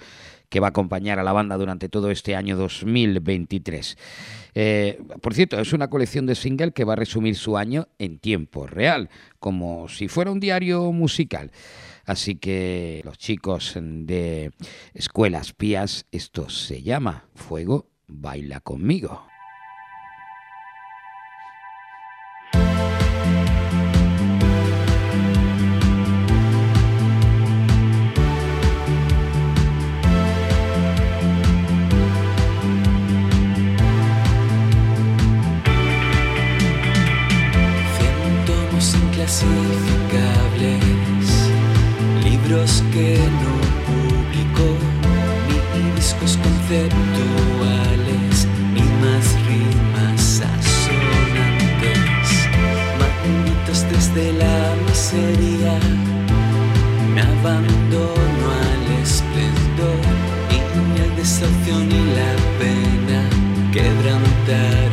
que 0.50 0.60
va 0.60 0.68
a 0.68 0.70
acompañar 0.70 1.18
a 1.18 1.24
la 1.24 1.34
banda 1.34 1.58
durante 1.58 1.90
todo 1.90 2.12
este 2.12 2.36
año 2.36 2.56
2023. 2.58 3.98
Eh, 4.54 5.00
por 5.20 5.34
cierto, 5.34 5.60
es 5.60 5.74
una 5.74 5.90
colección 5.90 6.28
de 6.28 6.36
single 6.36 6.74
que 6.74 6.84
va 6.84 6.94
a 6.94 6.98
resumir 6.98 7.36
su 7.36 7.58
año 7.58 7.88
en 7.98 8.20
tiempo 8.20 8.68
real, 8.68 9.10
como 9.40 9.90
si 9.90 10.10
fuera 10.10 10.30
un 10.30 10.40
diario 10.40 10.92
musical. 10.92 11.50
Así 12.06 12.36
que 12.36 13.02
los 13.06 13.18
chicos 13.18 13.74
de 13.80 14.52
Escuelas 14.94 15.54
Pías, 15.54 16.06
esto 16.12 16.50
se 16.50 16.82
llama 16.82 17.30
Fuego, 17.36 17.90
baila 18.08 18.60
conmigo. 18.60 19.26
Conceptuales, 46.74 48.48
ni 48.74 48.82
más 49.02 49.26
rimas 49.48 50.42
asonantes, 50.42 52.30
malditos 53.00 53.80
desde 53.92 54.34
la 54.34 54.74
miseria, 54.88 55.78
me 57.14 57.22
abandono 57.22 58.46
al 58.62 58.84
esplendor 59.04 60.04
y 60.50 60.54
el 61.02 61.16
desahucio 61.16 61.76
y 61.80 62.02
la 62.20 62.34
pena 62.60 63.20
quebrantaron 63.72 64.93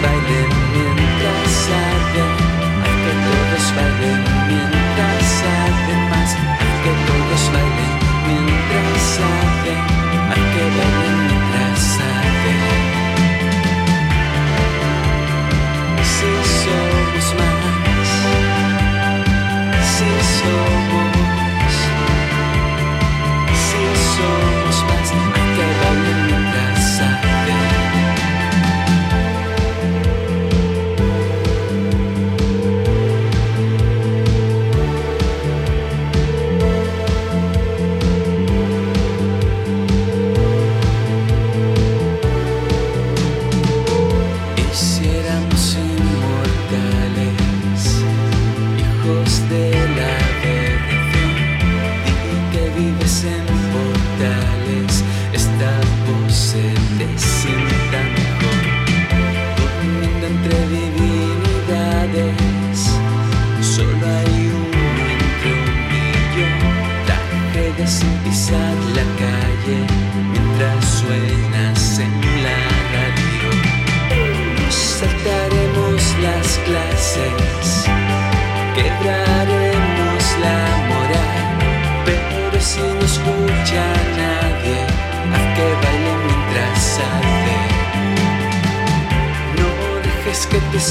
todos 0.00 0.12
bailen 0.12 0.49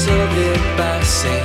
sobrepase, 0.04 1.36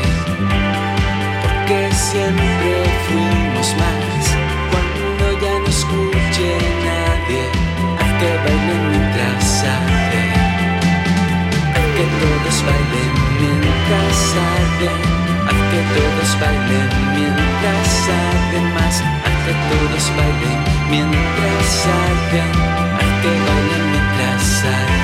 porque 1.41 1.80
siempre 1.91 2.74
fuimos 3.06 3.68
más. 3.82 4.24
Cuando 4.72 5.26
ya 5.43 5.53
no 5.60 5.68
escuche 5.78 6.49
nadie, 6.88 7.43
haz 7.99 8.12
que 8.20 8.32
bailen 8.43 8.82
mientras 8.91 9.64
arde, 9.78 10.24
haz 11.76 11.88
que 11.95 12.06
todos 12.22 12.58
bailen 12.68 13.14
mientras 13.41 14.20
arde, 14.56 14.89
haz 15.49 15.62
que 15.72 15.82
todos 15.95 16.30
bailen 16.41 16.89
mientras 17.16 17.89
arde 18.24 18.60
más, 18.76 18.95
haz 19.26 19.38
que 19.43 19.53
todos 19.70 20.06
bailen 20.18 20.60
mientras 20.91 21.68
que 23.22 23.32
bailen 23.45 23.84
mientras. 23.91 24.95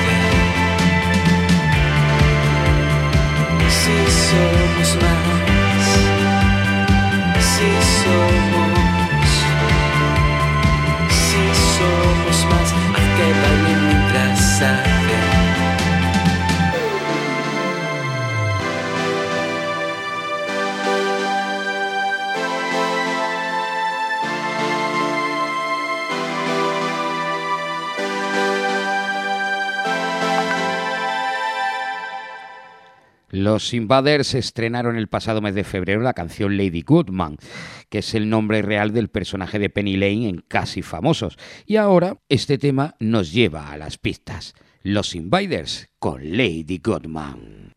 somos 4.32 4.90
más, 5.02 5.88
si 7.50 7.70
somos, 8.00 9.30
si 11.24 11.42
somos 11.76 12.38
más, 12.50 12.68
hay 12.96 13.08
que 13.16 13.26
bailar 13.40 13.78
mientras 13.88 14.40
Los 33.52 33.74
Invaders 33.74 34.34
estrenaron 34.34 34.96
el 34.96 35.08
pasado 35.08 35.42
mes 35.42 35.54
de 35.54 35.62
febrero 35.62 36.00
la 36.00 36.14
canción 36.14 36.56
Lady 36.56 36.80
Goodman, 36.80 37.36
que 37.90 37.98
es 37.98 38.14
el 38.14 38.30
nombre 38.30 38.62
real 38.62 38.94
del 38.94 39.10
personaje 39.10 39.58
de 39.58 39.68
Penny 39.68 39.98
Lane 39.98 40.26
en 40.30 40.44
Casi 40.48 40.80
Famosos. 40.80 41.36
Y 41.66 41.76
ahora 41.76 42.16
este 42.30 42.56
tema 42.56 42.96
nos 42.98 43.30
lleva 43.30 43.70
a 43.70 43.76
las 43.76 43.98
pistas. 43.98 44.54
Los 44.82 45.14
Invaders 45.14 45.90
con 45.98 46.34
Lady 46.34 46.80
Goodman. 46.82 47.74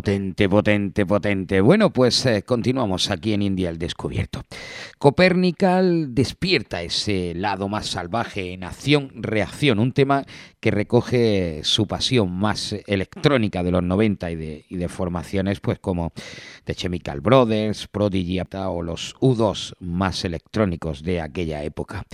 Potente, 0.00 0.48
potente, 0.48 1.04
potente. 1.04 1.60
Bueno, 1.60 1.90
pues 1.92 2.24
eh, 2.24 2.42
continuamos 2.42 3.10
aquí 3.10 3.34
en 3.34 3.42
India 3.42 3.68
el 3.68 3.76
descubierto. 3.76 4.44
Copernical 5.02 6.14
despierta 6.14 6.82
ese 6.82 7.32
lado 7.34 7.70
más 7.70 7.86
salvaje 7.86 8.52
en 8.52 8.64
acción-reacción, 8.64 9.78
un 9.78 9.92
tema 9.92 10.26
que 10.60 10.70
recoge 10.70 11.62
su 11.64 11.86
pasión 11.86 12.30
más 12.30 12.74
electrónica 12.86 13.62
de 13.62 13.70
los 13.70 13.82
90 13.82 14.30
y 14.30 14.36
de, 14.36 14.88
formaciones 14.90 15.60
pues 15.60 15.78
como 15.78 16.12
The 16.64 16.74
Chemical 16.74 17.22
Brothers, 17.22 17.88
Prodigy 17.88 18.40
o 18.40 18.82
los 18.82 19.16
U2 19.20 19.72
más 19.80 20.22
electrónicos 20.26 21.02
de 21.02 21.22
aquella 21.22 21.64
época. 21.64 22.04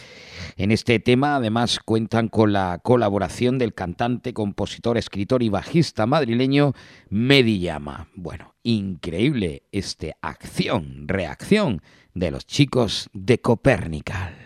En 0.57 0.71
este 0.71 1.01
tema 1.01 1.35
además 1.35 1.81
cuentan 1.85 2.29
con 2.29 2.53
la 2.53 2.79
colaboración 2.85 3.59
del 3.59 3.75
cantante, 3.75 4.33
compositor, 4.33 4.97
escritor 4.97 5.43
y 5.43 5.49
bajista 5.49 6.07
madrileño 6.07 6.73
Mediyama. 7.11 8.11
Bueno, 8.15 8.55
increíble 8.63 9.65
este 9.73 10.15
acción-reacción 10.23 11.83
de 12.17 12.31
los 12.31 12.47
chicos 12.47 13.11
de 13.13 13.39
Copernical. 13.39 14.46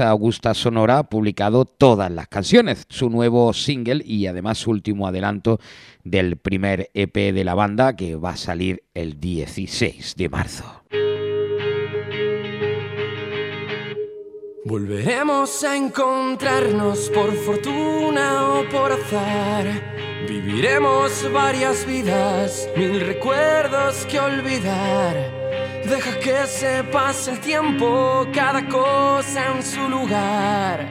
Augusta 0.00 0.52
Sonora 0.54 0.98
ha 0.98 1.02
publicado 1.08 1.64
todas 1.64 2.10
las 2.10 2.28
canciones, 2.28 2.86
su 2.88 3.08
nuevo 3.08 3.52
single 3.52 4.02
y 4.04 4.26
además 4.26 4.58
su 4.58 4.70
último 4.70 5.06
adelanto 5.06 5.60
del 6.02 6.36
primer 6.36 6.90
EP 6.92 7.14
de 7.14 7.44
la 7.44 7.54
banda 7.54 7.94
que 7.94 8.16
va 8.16 8.30
a 8.30 8.36
salir 8.36 8.82
el 8.94 9.20
16 9.20 10.16
de 10.16 10.28
marzo. 10.28 10.82
Volveremos 14.64 15.62
a 15.62 15.76
encontrarnos 15.76 17.08
por 17.10 17.32
fortuna 17.32 18.48
o 18.48 18.68
por 18.68 18.90
azar. 18.90 19.66
Viviremos 20.28 21.32
varias 21.32 21.86
vidas, 21.86 22.68
mil 22.76 23.00
recuerdos 23.00 24.04
que 24.06 24.18
olvidar 24.18 25.45
Deja 25.88 26.18
que 26.18 26.46
se 26.48 26.82
pase 26.84 27.30
el 27.30 27.38
tiempo, 27.38 28.26
cada 28.34 28.66
cosa 28.66 29.52
en 29.54 29.62
su 29.62 29.88
lugar. 29.88 30.84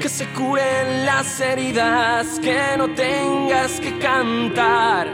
Que 0.00 0.08
se 0.08 0.26
curen 0.32 1.06
las 1.06 1.38
heridas, 1.40 2.40
que 2.40 2.76
no 2.76 2.92
tengas 2.92 3.78
que 3.78 3.96
cantar. 4.00 5.06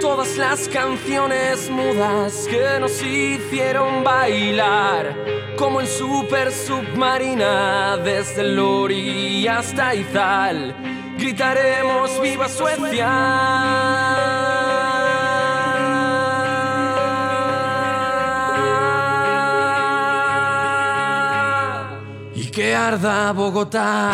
Todas 0.00 0.36
las 0.36 0.68
canciones 0.68 1.68
mudas 1.68 2.46
que 2.48 2.78
nos 2.78 3.02
hicieron 3.02 4.04
bailar. 4.04 5.16
Como 5.58 5.80
en 5.80 5.88
Super 5.88 6.52
Submarina, 6.52 7.96
desde 7.96 8.44
Lori 8.44 9.48
hasta 9.48 9.96
Izal. 9.96 10.76
Gritaremos 11.18 12.20
¡Viva 12.20 12.48
Suecia! 12.48 13.06
tarda 22.86 23.32
Bogotá. 23.32 24.12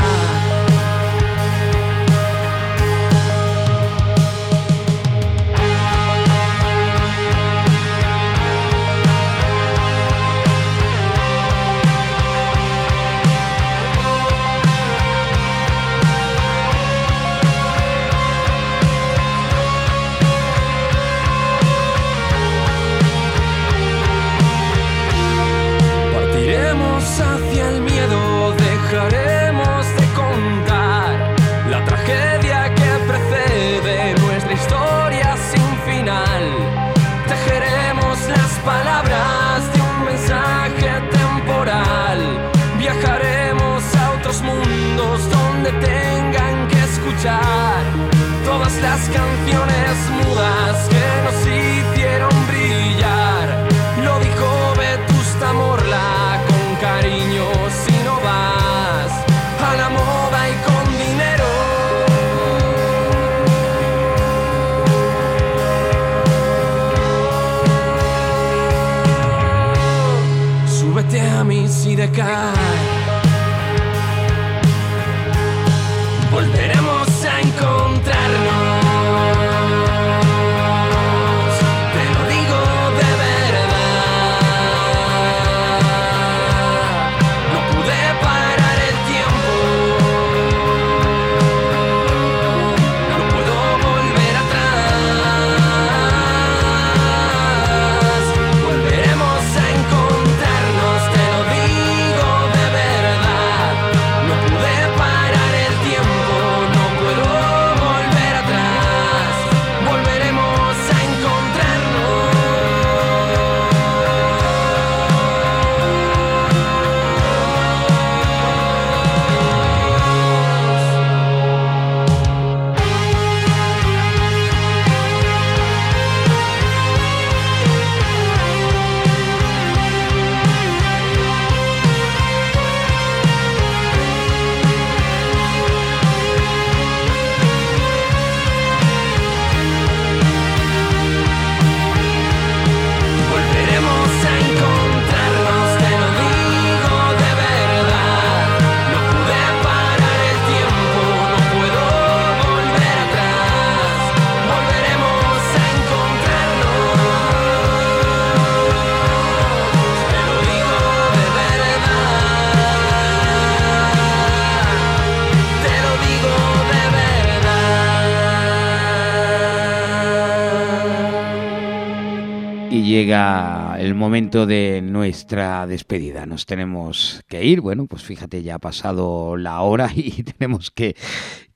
El 173.82 173.96
momento 173.96 174.46
de 174.46 174.80
nuestra 174.80 175.66
despedida. 175.66 176.24
Nos 176.24 176.46
tenemos 176.46 177.20
que 177.26 177.44
ir. 177.44 177.60
Bueno, 177.60 177.86
pues 177.86 178.02
fíjate, 178.04 178.44
ya 178.44 178.54
ha 178.54 178.58
pasado 178.60 179.36
la 179.36 179.60
hora 179.62 179.90
y 179.96 180.22
tenemos 180.22 180.70
que, 180.70 180.94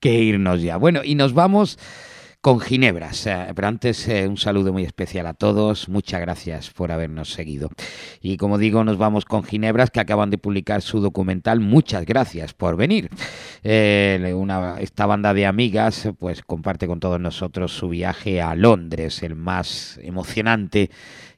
que 0.00 0.14
irnos 0.14 0.60
ya. 0.60 0.76
Bueno, 0.76 1.02
y 1.04 1.14
nos 1.14 1.34
vamos 1.34 1.78
con 2.40 2.58
Ginebras. 2.58 3.28
Eh, 3.28 3.52
pero 3.54 3.68
antes, 3.68 4.08
eh, 4.08 4.26
un 4.26 4.36
saludo 4.36 4.72
muy 4.72 4.82
especial 4.82 5.28
a 5.28 5.34
todos. 5.34 5.88
Muchas 5.88 6.20
gracias 6.20 6.70
por 6.70 6.90
habernos 6.90 7.32
seguido. 7.32 7.70
Y 8.20 8.38
como 8.38 8.58
digo, 8.58 8.82
nos 8.82 8.98
vamos 8.98 9.24
con 9.24 9.44
Ginebras, 9.44 9.90
que 9.90 10.00
acaban 10.00 10.30
de 10.30 10.38
publicar 10.38 10.82
su 10.82 11.00
documental. 11.00 11.60
Muchas 11.60 12.04
gracias 12.06 12.54
por 12.54 12.76
venir. 12.76 13.08
Eh, 13.62 14.32
una, 14.36 14.78
esta 14.80 15.06
banda 15.06 15.32
de 15.32 15.46
amigas, 15.46 16.08
pues 16.18 16.42
comparte 16.42 16.88
con 16.88 16.98
todos 16.98 17.20
nosotros 17.20 17.72
su 17.72 17.88
viaje 17.88 18.42
a 18.42 18.56
Londres, 18.56 19.22
el 19.22 19.36
más 19.36 20.00
emocionante 20.02 20.90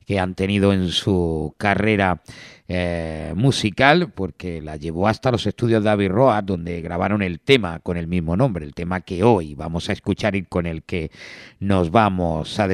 que 0.08 0.18
han 0.18 0.34
tenido 0.34 0.72
en 0.72 0.88
su 0.88 1.54
carrera 1.58 2.22
eh, 2.68 3.32
musical, 3.34 4.12
porque 4.12 4.62
la 4.62 4.76
llevó 4.76 5.08
hasta 5.08 5.30
los 5.32 5.46
estudios 5.46 5.82
de 5.82 5.90
Abbey 5.90 6.08
Road, 6.08 6.44
donde 6.44 6.80
grabaron 6.80 7.22
el 7.22 7.40
tema 7.40 7.80
con 7.80 7.96
el 7.96 8.06
mismo 8.06 8.36
nombre, 8.36 8.64
el 8.64 8.74
tema 8.74 9.00
que 9.00 9.24
hoy 9.24 9.54
vamos 9.54 9.88
a 9.88 9.92
escuchar 9.92 10.36
y 10.36 10.44
con 10.44 10.66
el 10.66 10.84
que 10.84 11.10
nos 11.58 11.90
vamos 11.90 12.60
a. 12.60 12.68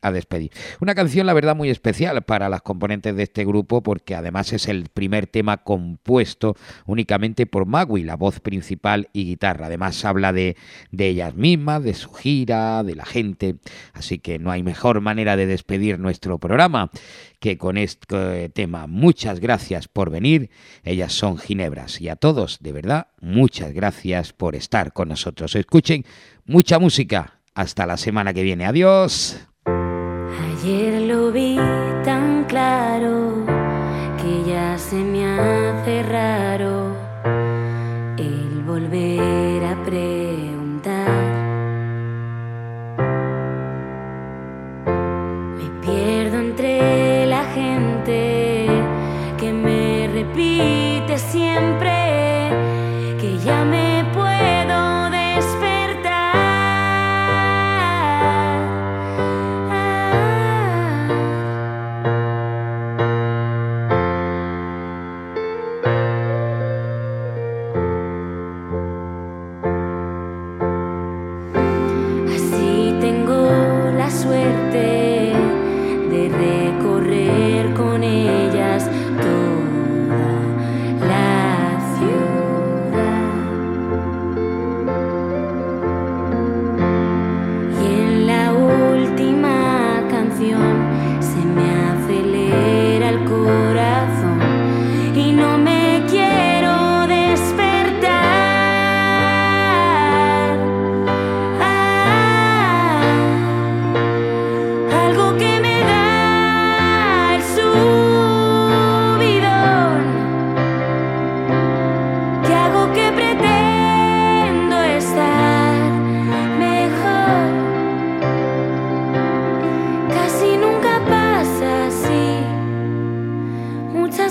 A 0.00 0.12
despedir. 0.12 0.50
Una 0.80 0.94
canción, 0.94 1.26
la 1.26 1.32
verdad, 1.34 1.54
muy 1.54 1.68
especial 1.68 2.22
para 2.22 2.48
las 2.48 2.62
componentes 2.62 3.14
de 3.14 3.22
este 3.22 3.44
grupo, 3.44 3.82
porque 3.82 4.14
además 4.14 4.52
es 4.52 4.68
el 4.68 4.88
primer 4.88 5.26
tema 5.26 5.58
compuesto 5.58 6.56
únicamente 6.86 7.46
por 7.46 7.66
Magui, 7.66 8.02
la 8.02 8.16
voz 8.16 8.40
principal 8.40 9.08
y 9.12 9.26
guitarra. 9.26 9.66
Además, 9.66 10.04
habla 10.04 10.32
de, 10.32 10.56
de 10.90 11.08
ellas 11.08 11.34
mismas, 11.34 11.82
de 11.82 11.94
su 11.94 12.12
gira, 12.12 12.82
de 12.82 12.94
la 12.94 13.04
gente. 13.04 13.56
Así 13.92 14.18
que 14.18 14.38
no 14.38 14.50
hay 14.50 14.62
mejor 14.62 15.00
manera 15.00 15.36
de 15.36 15.46
despedir 15.46 15.98
nuestro 15.98 16.38
programa 16.38 16.90
que 17.38 17.58
con 17.58 17.76
este 17.76 18.48
tema. 18.48 18.86
Muchas 18.86 19.33
gracias 19.40 19.88
por 19.88 20.10
venir. 20.10 20.50
Ellas 20.82 21.12
son 21.12 21.38
Ginebras. 21.38 22.00
Y 22.00 22.08
a 22.08 22.16
todos, 22.16 22.58
de 22.60 22.72
verdad, 22.72 23.08
muchas 23.20 23.72
gracias 23.72 24.32
por 24.32 24.54
estar 24.54 24.92
con 24.92 25.08
nosotros. 25.08 25.54
Escuchen 25.54 26.04
mucha 26.44 26.78
música. 26.78 27.40
Hasta 27.54 27.86
la 27.86 27.96
semana 27.96 28.34
que 28.34 28.42
viene. 28.42 28.66
Adiós. 28.66 29.38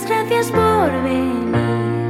Gracias 0.06 0.52
por 0.52 0.92
venir 1.04 2.03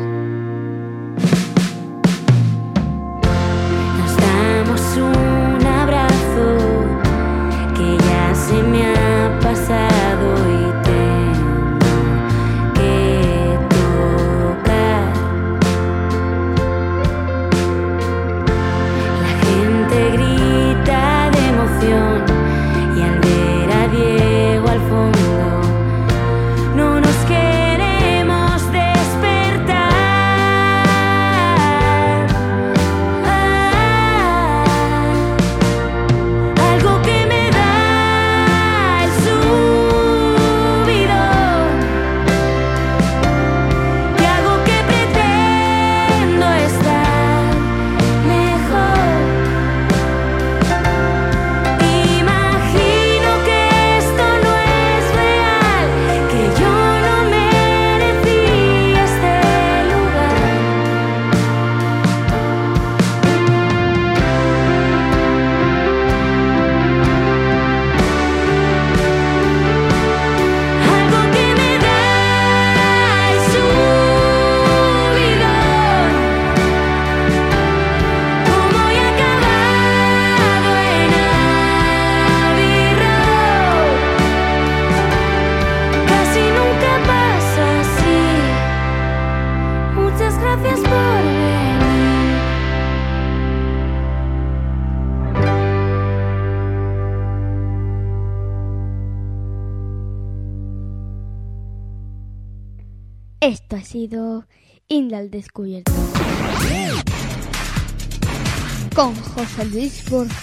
Descubierto. 110.14 110.43